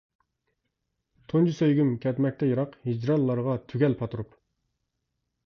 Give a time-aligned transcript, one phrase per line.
[1.33, 4.35] تۇنجى سۆيگۈم كەتمەكتە يىراق، ھىجرانلارغا تۈگەل پاتۇرۇپ.